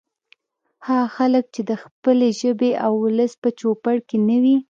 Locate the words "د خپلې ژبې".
1.69-2.71